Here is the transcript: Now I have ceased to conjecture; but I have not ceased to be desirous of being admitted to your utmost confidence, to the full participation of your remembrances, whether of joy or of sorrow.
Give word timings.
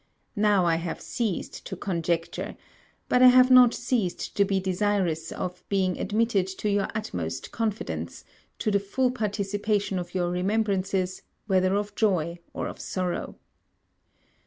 Now 0.35 0.65
I 0.65 0.77
have 0.77 0.99
ceased 0.99 1.63
to 1.67 1.75
conjecture; 1.75 2.57
but 3.07 3.21
I 3.21 3.27
have 3.27 3.51
not 3.51 3.71
ceased 3.71 4.35
to 4.35 4.43
be 4.43 4.59
desirous 4.59 5.31
of 5.31 5.63
being 5.69 5.99
admitted 5.99 6.47
to 6.57 6.71
your 6.71 6.87
utmost 6.95 7.51
confidence, 7.51 8.25
to 8.57 8.71
the 8.71 8.79
full 8.79 9.11
participation 9.11 9.99
of 9.99 10.15
your 10.15 10.31
remembrances, 10.31 11.21
whether 11.45 11.75
of 11.75 11.93
joy 11.93 12.39
or 12.51 12.67
of 12.67 12.79
sorrow. 12.79 13.35